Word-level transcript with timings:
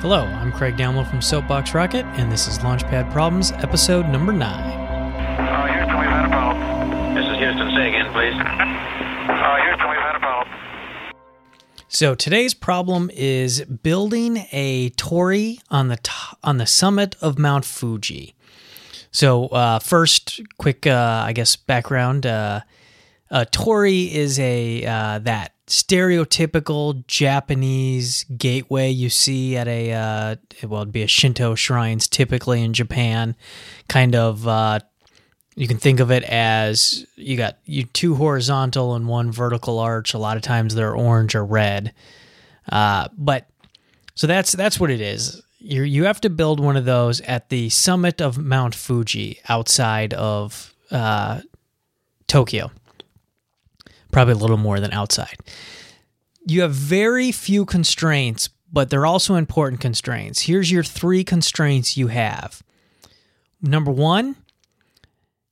Hello, 0.00 0.24
I'm 0.24 0.50
Craig 0.50 0.78
Downwell 0.78 1.06
from 1.10 1.20
Soapbox 1.20 1.74
Rocket, 1.74 2.06
and 2.16 2.32
this 2.32 2.48
is 2.48 2.60
Launchpad 2.60 3.12
Problems, 3.12 3.52
episode 3.52 4.08
number 4.08 4.32
nine. 4.32 4.64
Uh, 4.66 5.66
Houston, 5.66 5.98
we've 5.98 6.08
had 6.08 6.24
a 6.24 6.28
problem. 6.28 7.14
This 7.14 7.26
is 7.26 7.36
Houston. 7.36 7.70
Say 7.76 7.88
again, 7.88 8.10
please. 8.14 8.32
Uh, 8.32 9.56
Houston, 9.62 9.90
we've 9.90 9.98
had 9.98 10.16
a 10.16 10.20
problem. 10.20 10.48
So 11.88 12.14
today's 12.14 12.54
problem 12.54 13.10
is 13.12 13.62
building 13.66 14.46
a 14.52 14.88
torii 14.96 15.60
on 15.68 15.88
the 15.88 15.98
t- 15.98 16.10
on 16.42 16.56
the 16.56 16.66
summit 16.66 17.14
of 17.20 17.38
Mount 17.38 17.66
Fuji. 17.66 18.34
So 19.12 19.48
uh, 19.48 19.80
first, 19.80 20.40
quick, 20.56 20.86
uh, 20.86 21.24
I 21.26 21.34
guess, 21.34 21.56
background. 21.56 22.24
Uh, 22.24 22.60
a 23.30 23.44
torii 23.44 24.14
is 24.14 24.38
a 24.40 24.82
uh, 24.82 25.18
that 25.18 25.52
stereotypical 25.70 27.06
Japanese 27.06 28.24
gateway 28.36 28.90
you 28.90 29.08
see 29.08 29.56
at 29.56 29.68
a 29.68 29.92
uh, 29.92 30.36
well, 30.66 30.82
it'd 30.82 30.92
be 30.92 31.02
a 31.02 31.06
Shinto 31.06 31.54
shrines 31.54 32.08
typically 32.08 32.62
in 32.62 32.72
Japan. 32.72 33.36
Kind 33.88 34.16
of, 34.16 34.46
uh, 34.48 34.80
you 35.54 35.68
can 35.68 35.78
think 35.78 36.00
of 36.00 36.10
it 36.10 36.24
as 36.24 37.06
you 37.14 37.36
got 37.36 37.58
you 37.64 37.84
two 37.84 38.16
horizontal 38.16 38.96
and 38.96 39.06
one 39.06 39.30
vertical 39.30 39.78
arch. 39.78 40.12
A 40.12 40.18
lot 40.18 40.36
of 40.36 40.42
times 40.42 40.74
they're 40.74 40.94
orange 40.94 41.36
or 41.36 41.44
red, 41.44 41.94
uh, 42.70 43.08
but 43.16 43.46
so 44.16 44.26
that's 44.26 44.52
that's 44.52 44.80
what 44.80 44.90
it 44.90 45.00
is. 45.00 45.40
You 45.60 45.82
you 45.82 46.04
have 46.04 46.20
to 46.22 46.30
build 46.30 46.58
one 46.58 46.76
of 46.76 46.84
those 46.84 47.20
at 47.20 47.48
the 47.48 47.68
summit 47.68 48.20
of 48.20 48.38
Mount 48.38 48.74
Fuji 48.74 49.38
outside 49.48 50.14
of 50.14 50.74
uh, 50.90 51.42
Tokyo 52.26 52.72
probably 54.10 54.34
a 54.34 54.38
little 54.38 54.56
more 54.56 54.80
than 54.80 54.92
outside. 54.92 55.36
You 56.46 56.62
have 56.62 56.72
very 56.72 57.32
few 57.32 57.64
constraints, 57.64 58.48
but 58.72 58.90
they're 58.90 59.06
also 59.06 59.34
important 59.34 59.80
constraints. 59.80 60.42
Here's 60.42 60.70
your 60.70 60.84
three 60.84 61.24
constraints 61.24 61.96
you 61.96 62.08
have. 62.08 62.62
Number 63.60 63.90
one, 63.90 64.36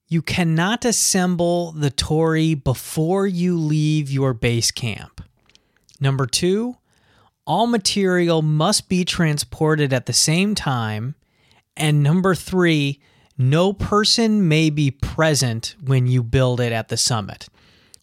you 0.08 0.22
cannot 0.22 0.84
assemble 0.86 1.72
the 1.72 1.90
torii 1.90 2.54
before 2.54 3.26
you 3.26 3.58
leave 3.58 4.10
your 4.10 4.32
base 4.32 4.70
camp. 4.70 5.22
Number 6.00 6.26
two, 6.26 6.76
all 7.46 7.66
material 7.66 8.40
must 8.40 8.88
be 8.88 9.04
transported 9.04 9.92
at 9.92 10.06
the 10.06 10.12
same 10.12 10.54
time. 10.54 11.14
And 11.76 12.02
number 12.02 12.34
three, 12.34 13.00
no 13.36 13.72
person 13.72 14.48
may 14.48 14.70
be 14.70 14.90
present 14.90 15.76
when 15.84 16.06
you 16.06 16.22
build 16.22 16.60
it 16.60 16.72
at 16.72 16.88
the 16.88 16.96
summit. 16.96 17.48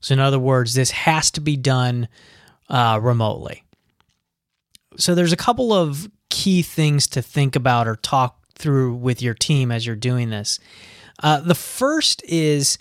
So, 0.06 0.14
in 0.14 0.20
other 0.20 0.38
words, 0.38 0.76
this 0.76 0.92
has 0.92 1.32
to 1.32 1.42
be 1.42 1.58
done 1.58 2.08
uh, 2.70 3.00
remotely. 3.02 3.64
So, 4.98 5.16
there's 5.16 5.34
a 5.34 5.36
couple 5.36 5.74
of 5.74 6.08
key 6.30 6.62
things 6.62 7.08
to 7.08 7.24
think 7.24 7.56
about 7.56 7.88
or 7.88 7.96
talk 7.96 8.46
through 8.54 8.94
with 8.94 9.24
your 9.24 9.34
team 9.34 9.72
as 9.72 9.84
you're 9.84 9.96
doing 9.96 10.30
this. 10.30 10.60
Uh, 11.24 11.40
the 11.40 11.56
first 11.56 12.22
is 12.26 12.78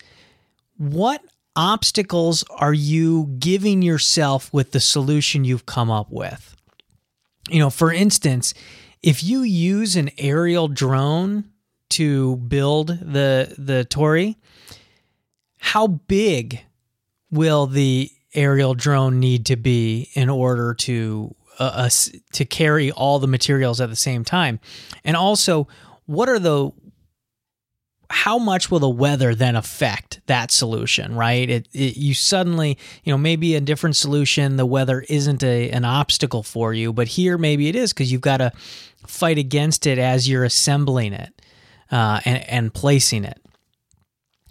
what 0.77 1.19
obstacles 1.55 2.43
are 2.51 2.75
you 2.75 3.25
giving 3.39 3.81
yourself 3.81 4.53
with 4.53 4.71
the 4.71 4.79
solution 4.79 5.43
you've 5.43 5.65
come 5.65 5.89
up 5.89 6.11
with? 6.11 6.55
You 7.49 7.57
know, 7.57 7.71
for 7.71 7.91
instance, 7.91 8.53
if 9.01 9.23
you 9.23 9.41
use 9.41 9.95
an 9.95 10.11
aerial 10.19 10.67
drone 10.67 11.45
to 11.89 12.35
build 12.35 12.89
the 12.89 13.55
the 13.57 13.83
torii, 13.83 14.37
how 15.57 15.87
big 15.87 16.61
will 17.35 17.67
the 17.67 18.11
aerial 18.33 18.73
drone 18.73 19.19
need 19.19 19.45
to 19.47 19.55
be 19.55 20.09
in 20.13 20.29
order 20.29 20.73
to 20.73 21.35
uh, 21.59 21.63
us 21.63 22.11
to 22.33 22.45
carry 22.45 22.91
all 22.91 23.19
the 23.19 23.27
materials 23.27 23.79
at 23.79 23.89
the 23.89 23.95
same 23.95 24.23
time? 24.25 24.59
And 25.03 25.15
also, 25.15 25.67
what 26.05 26.29
are 26.29 26.39
the 26.39 26.71
how 28.09 28.37
much 28.37 28.69
will 28.69 28.79
the 28.79 28.89
weather 28.89 29.33
then 29.33 29.55
affect 29.55 30.21
that 30.27 30.51
solution 30.51 31.15
right 31.15 31.49
it, 31.49 31.67
it, 31.73 31.97
you 31.97 32.13
suddenly 32.13 32.77
you 33.03 33.11
know 33.11 33.17
maybe 33.17 33.55
a 33.55 33.61
different 33.61 33.95
solution 33.95 34.57
the 34.57 34.65
weather 34.65 35.03
isn't 35.09 35.43
a, 35.43 35.69
an 35.71 35.85
obstacle 35.85 36.43
for 36.43 36.73
you 36.73 36.93
but 36.93 37.07
here 37.07 37.37
maybe 37.37 37.67
it 37.67 37.75
is 37.75 37.93
because 37.93 38.11
you've 38.11 38.21
got 38.21 38.37
to 38.37 38.51
fight 39.07 39.37
against 39.37 39.87
it 39.87 39.97
as 39.97 40.29
you're 40.29 40.43
assembling 40.43 41.13
it 41.13 41.41
uh, 41.91 42.19
and, 42.25 42.43
and 42.47 42.73
placing 42.73 43.23
it 43.23 43.39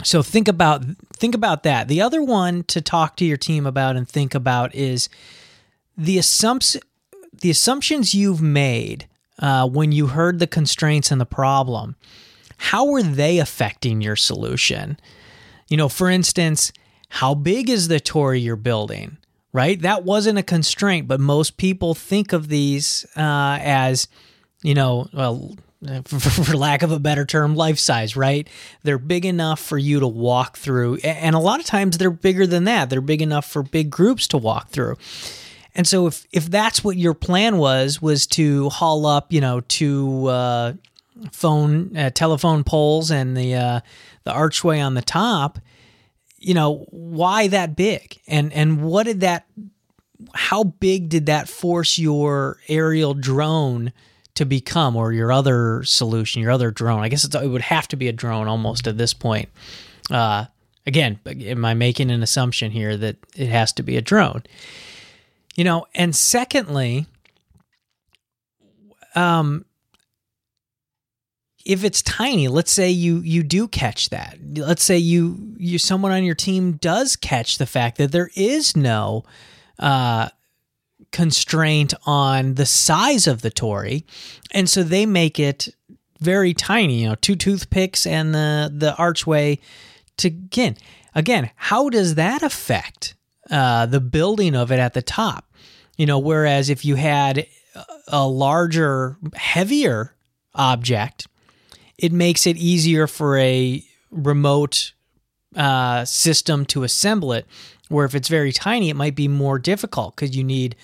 so 0.02 0.22
think 0.22 0.48
about 0.48 0.84
think 1.16 1.34
about 1.34 1.62
that. 1.62 1.88
The 1.88 2.00
other 2.00 2.22
one 2.22 2.64
to 2.64 2.80
talk 2.80 3.16
to 3.16 3.24
your 3.24 3.36
team 3.36 3.66
about 3.66 3.96
and 3.96 4.08
think 4.08 4.34
about 4.34 4.74
is 4.74 5.08
the 5.96 6.18
the 7.40 7.50
assumptions 7.50 8.14
you've 8.14 8.42
made 8.42 9.08
uh, 9.38 9.68
when 9.68 9.92
you 9.92 10.08
heard 10.08 10.38
the 10.38 10.46
constraints 10.46 11.10
and 11.10 11.20
the 11.20 11.26
problem. 11.26 11.96
How 12.56 12.86
were 12.86 13.02
they 13.02 13.38
affecting 13.38 14.00
your 14.00 14.16
solution? 14.16 14.98
You 15.68 15.76
know, 15.76 15.88
for 15.88 16.08
instance, 16.08 16.72
how 17.08 17.34
big 17.34 17.68
is 17.68 17.88
the 17.88 18.00
torii 18.00 18.40
you're 18.40 18.56
building? 18.56 19.18
Right, 19.52 19.80
that 19.82 20.02
wasn't 20.02 20.38
a 20.38 20.42
constraint, 20.42 21.06
but 21.06 21.20
most 21.20 21.58
people 21.58 21.94
think 21.94 22.32
of 22.32 22.48
these 22.48 23.06
uh, 23.16 23.58
as, 23.60 24.08
you 24.64 24.74
know, 24.74 25.06
well, 25.12 25.54
for, 26.04 26.56
lack 26.56 26.82
of 26.82 26.92
a 26.92 26.98
better 26.98 27.24
term, 27.24 27.54
life 27.54 27.78
size, 27.78 28.16
right? 28.16 28.48
They're 28.82 28.98
big 28.98 29.24
enough 29.24 29.60
for 29.60 29.78
you 29.78 30.00
to 30.00 30.06
walk 30.06 30.56
through. 30.56 30.96
And 31.04 31.34
a 31.34 31.38
lot 31.38 31.60
of 31.60 31.66
times 31.66 31.98
they're 31.98 32.10
bigger 32.10 32.46
than 32.46 32.64
that. 32.64 32.90
They're 32.90 33.00
big 33.00 33.22
enough 33.22 33.46
for 33.46 33.62
big 33.62 33.90
groups 33.90 34.26
to 34.28 34.38
walk 34.38 34.68
through. 34.68 34.96
And 35.74 35.86
so 35.86 36.06
if 36.06 36.26
if 36.32 36.48
that's 36.50 36.84
what 36.84 36.96
your 36.96 37.14
plan 37.14 37.58
was 37.58 38.00
was 38.00 38.26
to 38.28 38.68
haul 38.70 39.06
up, 39.06 39.32
you 39.32 39.40
know, 39.40 39.60
two 39.60 40.28
uh, 40.28 40.74
phone 41.32 41.96
uh, 41.96 42.10
telephone 42.10 42.62
poles 42.62 43.10
and 43.10 43.36
the 43.36 43.54
uh, 43.56 43.80
the 44.22 44.32
archway 44.32 44.80
on 44.80 44.94
the 44.94 45.02
top, 45.02 45.58
you 46.38 46.54
know, 46.54 46.86
why 46.90 47.48
that 47.48 47.74
big? 47.74 48.20
And 48.28 48.52
and 48.52 48.82
what 48.82 49.06
did 49.06 49.20
that 49.20 49.46
how 50.32 50.64
big 50.64 51.08
did 51.08 51.26
that 51.26 51.48
force 51.48 51.98
your 51.98 52.58
aerial 52.68 53.14
drone 53.14 53.92
to 54.34 54.44
become 54.44 54.96
or 54.96 55.12
your 55.12 55.32
other 55.32 55.84
solution, 55.84 56.42
your 56.42 56.50
other 56.50 56.70
drone. 56.70 57.00
I 57.00 57.08
guess 57.08 57.24
it 57.24 57.48
would 57.48 57.62
have 57.62 57.88
to 57.88 57.96
be 57.96 58.08
a 58.08 58.12
drone 58.12 58.48
almost 58.48 58.86
at 58.86 58.98
this 58.98 59.14
point. 59.14 59.48
Uh, 60.10 60.46
again, 60.86 61.18
am 61.26 61.64
I 61.64 61.74
making 61.74 62.10
an 62.10 62.22
assumption 62.22 62.70
here 62.70 62.96
that 62.96 63.16
it 63.36 63.48
has 63.48 63.72
to 63.74 63.82
be 63.82 63.96
a 63.96 64.02
drone? 64.02 64.42
You 65.56 65.64
know, 65.64 65.86
and 65.94 66.14
secondly, 66.16 67.06
um, 69.14 69.64
if 71.64 71.84
it's 71.84 72.02
tiny, 72.02 72.48
let's 72.48 72.72
say 72.72 72.90
you 72.90 73.20
you 73.20 73.42
do 73.42 73.68
catch 73.68 74.10
that. 74.10 74.36
Let's 74.54 74.82
say 74.82 74.98
you 74.98 75.54
you 75.56 75.78
someone 75.78 76.12
on 76.12 76.24
your 76.24 76.34
team 76.34 76.72
does 76.72 77.16
catch 77.16 77.56
the 77.58 77.66
fact 77.66 77.96
that 77.98 78.12
there 78.12 78.30
is 78.34 78.76
no 78.76 79.24
uh, 79.78 80.28
constraint 81.14 81.94
on 82.06 82.54
the 82.54 82.66
size 82.66 83.28
of 83.28 83.40
the 83.40 83.50
torii, 83.50 84.04
and 84.50 84.68
so 84.68 84.82
they 84.82 85.06
make 85.06 85.38
it 85.38 85.68
very 86.20 86.52
tiny. 86.52 87.02
You 87.02 87.10
know, 87.10 87.14
two 87.14 87.36
toothpicks 87.36 88.04
and 88.04 88.34
the 88.34 88.70
the 88.74 88.94
archway. 88.96 89.60
To 90.18 90.28
again, 90.28 90.76
again, 91.14 91.50
how 91.54 91.88
does 91.88 92.16
that 92.16 92.42
affect 92.42 93.14
uh, 93.48 93.86
the 93.86 94.00
building 94.00 94.56
of 94.56 94.72
it 94.72 94.80
at 94.80 94.94
the 94.94 95.02
top? 95.02 95.52
You 95.96 96.06
know, 96.06 96.18
whereas 96.18 96.68
if 96.68 96.84
you 96.84 96.96
had 96.96 97.46
a 98.08 98.26
larger, 98.26 99.16
heavier 99.34 100.14
object, 100.54 101.28
it 101.96 102.12
makes 102.12 102.46
it 102.46 102.56
easier 102.56 103.06
for 103.06 103.38
a 103.38 103.84
remote 104.10 104.92
uh, 105.54 106.04
system 106.04 106.64
to 106.66 106.82
assemble 106.82 107.32
it. 107.32 107.46
Where 107.88 108.06
if 108.06 108.14
it's 108.14 108.28
very 108.28 108.50
tiny, 108.52 108.90
it 108.90 108.96
might 108.96 109.14
be 109.14 109.28
more 109.28 109.58
difficult 109.58 110.16
because 110.16 110.36
you 110.36 110.42
need 110.42 110.74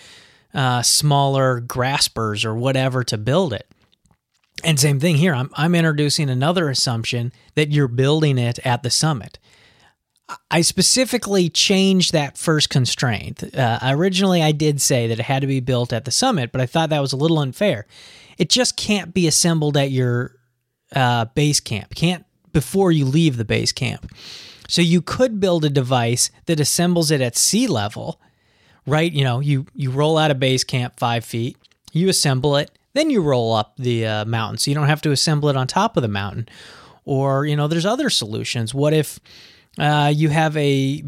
uh, 0.55 0.83
smaller 0.83 1.61
graspers 1.61 2.45
or 2.45 2.55
whatever 2.55 3.05
to 3.05 3.19
build 3.19 3.53
it. 3.53 3.67
And 4.63 4.79
same 4.79 5.01
thing 5.01 5.17
here. 5.17 5.35
I'm, 5.35 5.51
I'm 5.55 5.75
introducing 5.75 6.29
another 6.29 6.69
assumption 6.69 7.33
that 7.55 7.71
you're 7.71 7.89
building 7.89 8.39
it 8.39 8.59
at 8.65 8.83
the 8.83 8.91
summit. 8.91 9.39
I 10.51 10.61
specifically 10.61 11.49
changed 11.49 12.13
that 12.13 12.39
first 12.39 12.71
constraint. 12.71 13.55
Uh, 13.55 13.79
originally, 13.83 14.43
I 14.43 14.53
did 14.53 14.81
say 14.81 15.09
that 15.09 15.19
it 15.19 15.25
had 15.25 15.41
to 15.41 15.47
be 15.47 15.61
built 15.61 15.93
at 15.93 16.05
the 16.05 16.11
summit, 16.11 16.53
but 16.53 16.61
I 16.61 16.67
thought 16.67 16.91
that 16.91 17.01
was 17.01 17.13
a 17.13 17.17
little 17.17 17.39
unfair. 17.39 17.87
It 18.39 18.49
just 18.49 18.77
can't 18.77 19.13
be 19.13 19.27
assembled 19.27 19.77
at 19.77 19.91
your 19.91 20.37
uh, 20.95 21.27
base 21.27 21.61
camp. 21.61 21.95
Can't 21.95 22.25
before 22.53 22.93
you 22.93 23.05
leave 23.05 23.37
the 23.37 23.45
base 23.45 23.73
camp. 23.73 24.13
So 24.69 24.83
you 24.83 25.03
could 25.03 25.41
build 25.41 25.65
a 25.65 25.71
device 25.71 26.31
that 26.47 26.61
assembles 26.61 27.11
it 27.11 27.21
at 27.21 27.37
sea 27.37 27.67
level, 27.67 28.21
right? 28.87 29.11
You 29.11 29.25
know, 29.25 29.41
you 29.41 29.67
you 29.75 29.91
roll 29.91 30.19
out 30.19 30.31
of 30.31 30.39
base 30.39 30.65
camp 30.65 30.99
five 30.99 31.25
feet, 31.25 31.57
you 31.93 32.09
assemble 32.09 32.57
it, 32.57 32.71
then 32.95 33.11
you 33.11 33.23
roll 33.23 33.55
up 33.55 33.77
the 33.77 34.07
uh, 34.07 34.25
mountain, 34.25 34.59
so 34.59 34.71
you 34.71 34.75
don't 34.75 34.89
have 34.89 35.03
to 35.03 35.11
assemble 35.11 35.49
it 35.49 35.57
on 35.57 35.67
top 35.67 35.97
of 35.97 36.03
the 36.03 36.09
mountain. 36.09 36.49
Or 37.05 37.47
you 37.47 37.57
know, 37.57 37.69
there's 37.69 37.87
other 37.87 38.11
solutions. 38.11 38.75
What 38.75 38.93
if 38.93 39.19
uh, 39.79 40.13
you 40.15 40.29
have 40.29 40.57
a 40.57 41.05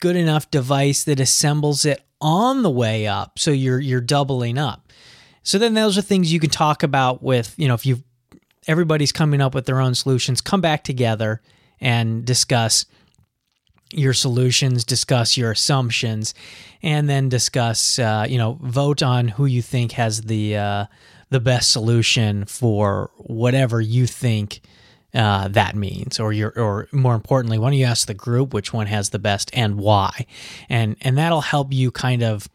good 0.00 0.16
enough 0.16 0.50
device 0.50 1.04
that 1.04 1.20
assembles 1.20 1.84
it 1.84 2.02
on 2.20 2.62
the 2.62 2.70
way 2.70 3.06
up, 3.06 3.38
so 3.38 3.50
you're 3.50 3.80
you're 3.80 4.00
doubling 4.00 4.58
up. 4.58 4.92
So 5.42 5.58
then 5.58 5.74
those 5.74 5.96
are 5.96 6.02
things 6.02 6.32
you 6.32 6.40
can 6.40 6.50
talk 6.50 6.82
about 6.82 7.22
with, 7.22 7.54
you 7.56 7.66
know, 7.66 7.74
if 7.74 7.86
you 7.86 8.02
everybody's 8.66 9.12
coming 9.12 9.40
up 9.40 9.54
with 9.54 9.66
their 9.66 9.80
own 9.80 9.94
solutions, 9.94 10.40
come 10.40 10.60
back 10.60 10.84
together 10.84 11.40
and 11.80 12.24
discuss 12.24 12.84
your 13.92 14.12
solutions, 14.12 14.84
discuss 14.84 15.36
your 15.36 15.50
assumptions, 15.50 16.34
and 16.82 17.08
then 17.08 17.28
discuss, 17.28 17.98
uh, 17.98 18.26
you 18.28 18.38
know, 18.38 18.58
vote 18.62 19.02
on 19.02 19.28
who 19.28 19.46
you 19.46 19.62
think 19.62 19.92
has 19.92 20.22
the 20.22 20.56
uh, 20.56 20.86
the 21.30 21.40
best 21.40 21.72
solution 21.72 22.44
for 22.44 23.10
whatever 23.16 23.80
you 23.80 24.06
think 24.06 24.60
uh, 25.14 25.48
that 25.48 25.74
means, 25.74 26.20
or 26.20 26.32
your, 26.32 26.50
or 26.56 26.88
more 26.92 27.14
importantly, 27.14 27.58
why 27.58 27.70
don't 27.70 27.78
you 27.78 27.84
ask 27.84 28.06
the 28.06 28.14
group 28.14 28.54
which 28.54 28.72
one 28.72 28.86
has 28.86 29.10
the 29.10 29.18
best 29.18 29.50
and 29.52 29.76
why, 29.76 30.26
and 30.68 30.96
and 31.00 31.18
that'll 31.18 31.40
help 31.40 31.72
you 31.72 31.90
kind 31.90 32.22
of 32.22 32.48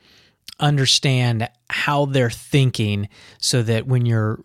understand 0.60 1.50
how 1.70 2.06
they're 2.06 2.30
thinking, 2.30 3.10
so 3.40 3.62
that 3.62 3.88
when 3.88 4.06
you're 4.06 4.40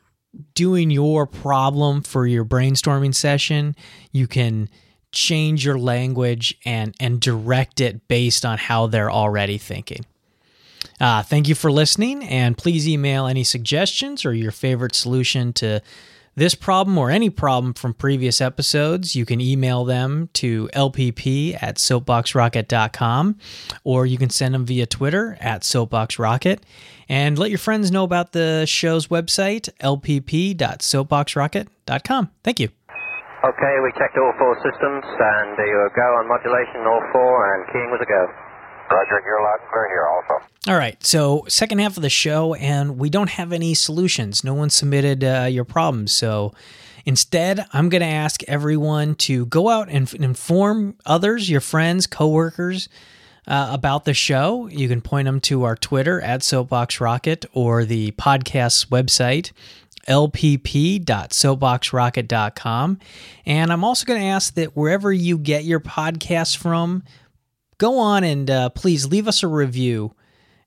doing 0.55 0.91
your 0.91 1.27
problem 1.27 2.03
for 2.03 2.27
your 2.27 2.45
brainstorming 2.45 3.15
session, 3.15 3.77
you 4.13 4.27
can 4.27 4.69
change 5.13 5.65
your 5.65 5.79
language 5.79 6.57
and 6.65 6.95
and 7.01 7.21
direct 7.21 7.81
it 7.81 8.07
based 8.09 8.45
on 8.45 8.59
how 8.59 8.87
they're 8.87 9.11
already 9.11 9.59
thinking. 9.59 10.05
Uh, 11.01 11.23
thank 11.23 11.49
you 11.49 11.55
for 11.55 11.71
listening, 11.71 12.25
and 12.25 12.57
please 12.57 12.89
email 12.89 13.27
any 13.27 13.45
suggestions 13.45 14.25
or 14.25 14.33
your 14.33 14.53
favorite 14.53 14.95
solution 14.95 15.53
to 15.53 15.83
this 16.37 16.55
problem 16.55 16.97
or 16.97 17.11
any 17.11 17.29
problem 17.29 17.75
from 17.75 17.93
previous 17.93 18.41
episodes. 18.41 19.17
You 19.17 19.27
can 19.27 19.41
email 19.41 19.85
them 19.85 20.29
to 20.35 20.71
lpp 20.75 21.61
at 21.61 21.75
soapboxrocket.com 21.77 23.37
or 23.85 24.07
you 24.07 24.17
can 24.17 24.31
send 24.31 24.55
them 24.55 24.65
via 24.65 24.87
Twitter 24.87 25.37
at 25.41 25.63
soapboxrocket. 25.63 26.61
And 27.09 27.37
let 27.39 27.51
your 27.51 27.59
friends 27.59 27.91
know 27.91 28.05
about 28.05 28.31
the 28.33 28.65
show's 28.67 29.09
website, 29.09 29.69
lpp.soapboxrocket.com. 29.81 32.31
Thank 32.45 32.61
you. 32.61 32.80
Okay, 33.43 33.75
we 33.83 33.91
checked 33.93 34.19
all 34.19 34.35
four 34.37 34.55
systems, 34.57 35.03
and 35.03 35.57
you 35.57 35.73
were 35.73 35.91
go 35.97 36.03
on 36.03 36.29
modulation, 36.29 36.85
all 36.85 37.01
four, 37.11 37.55
and 37.55 37.67
keying 37.73 37.91
was 37.91 38.01
a 38.03 38.07
go. 38.07 38.29
Roger, 38.91 39.23
you're 39.25 39.43
loud 39.43 39.61
and 39.63 39.71
clear 39.71 39.89
here 39.89 40.07
also. 40.07 40.47
All 40.69 40.77
right, 40.77 41.03
so 41.03 41.45
second 41.49 41.79
half 41.79 41.97
of 41.97 42.03
the 42.03 42.11
show, 42.11 42.53
and 42.55 42.99
we 42.99 43.09
don't 43.09 43.31
have 43.31 43.53
any 43.53 43.73
solutions. 43.73 44.45
No 44.45 44.53
one 44.53 44.69
submitted 44.69 45.25
uh, 45.25 45.47
your 45.51 45.65
problems, 45.65 46.13
so 46.13 46.53
instead, 47.07 47.65
I'm 47.73 47.89
going 47.89 48.03
to 48.03 48.07
ask 48.07 48.43
everyone 48.43 49.15
to 49.17 49.47
go 49.47 49.71
out 49.71 49.89
and 49.89 50.07
f- 50.07 50.15
inform 50.15 50.97
others, 51.07 51.49
your 51.49 51.63
friends, 51.63 52.07
coworkers, 52.07 52.91
uh, 53.47 53.71
about 53.73 54.05
the 54.05 54.13
show. 54.13 54.67
You 54.67 54.87
can 54.87 55.01
point 55.01 55.25
them 55.25 55.41
to 55.43 55.65
our 55.65 55.77
Twitter 55.77 56.21
at 56.21 56.43
Soapbox 56.43 57.01
Rocket 57.01 57.47
or 57.55 57.87
the 57.87 58.11
podcast's 58.13 58.85
website 58.87 59.53
lpp.soapboxrocket.com. 60.09 62.99
And 63.47 63.73
I'm 63.73 63.85
also 63.85 64.05
going 64.05 64.21
to 64.21 64.27
ask 64.27 64.55
that 64.55 64.77
wherever 64.77 65.13
you 65.13 65.39
get 65.39 65.65
your 65.65 65.81
podcast 65.81 66.57
from, 66.57 67.05
go 67.79 67.99
on 67.99 68.25
and 68.25 68.51
uh, 68.51 68.71
please 68.71 69.07
leave 69.07 69.29
us 69.29 69.43
a 69.43 69.49
review. 69.49 70.15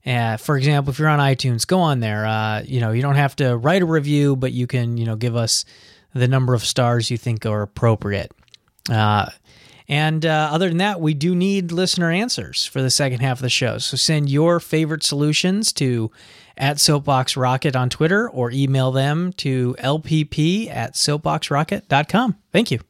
Uh, 0.06 0.36
for 0.36 0.56
example, 0.56 0.90
if 0.90 0.98
you're 0.98 1.08
on 1.08 1.18
iTunes, 1.18 1.66
go 1.66 1.80
on 1.80 2.00
there. 2.00 2.26
Uh, 2.26 2.62
you 2.62 2.80
know, 2.80 2.92
you 2.92 3.02
don't 3.02 3.16
have 3.16 3.34
to 3.36 3.56
write 3.56 3.82
a 3.82 3.86
review, 3.86 4.36
but 4.36 4.52
you 4.52 4.66
can, 4.66 4.98
you 4.98 5.06
know, 5.06 5.16
give 5.16 5.34
us 5.34 5.64
the 6.12 6.28
number 6.28 6.54
of 6.54 6.64
stars 6.64 7.10
you 7.10 7.16
think 7.16 7.46
are 7.46 7.62
appropriate. 7.62 8.30
And 9.88 10.24
uh, 10.24 10.48
other 10.50 10.68
than 10.68 10.78
that, 10.78 11.00
we 11.00 11.14
do 11.14 11.34
need 11.34 11.70
listener 11.70 12.10
answers 12.10 12.64
for 12.64 12.80
the 12.80 12.90
second 12.90 13.20
half 13.20 13.38
of 13.38 13.42
the 13.42 13.50
show. 13.50 13.78
So 13.78 13.96
send 13.96 14.30
your 14.30 14.60
favorite 14.60 15.02
solutions 15.02 15.72
to 15.74 16.10
at 16.56 16.80
Soapbox 16.80 17.36
Rocket 17.36 17.76
on 17.76 17.90
Twitter 17.90 18.30
or 18.30 18.50
email 18.50 18.92
them 18.92 19.32
to 19.34 19.74
lpp 19.80 20.70
at 20.70 20.94
soapboxrocket.com. 20.94 22.36
Thank 22.52 22.70
you. 22.70 22.80